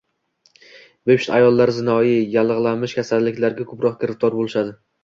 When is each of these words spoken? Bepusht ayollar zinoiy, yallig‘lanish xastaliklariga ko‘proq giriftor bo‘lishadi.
Bepusht 1.11 1.33
ayollar 1.41 1.73
zinoiy, 1.77 2.17
yallig‘lanish 2.37 2.99
xastaliklariga 3.03 3.71
ko‘proq 3.73 3.99
giriftor 4.05 4.43
bo‘lishadi. 4.43 4.79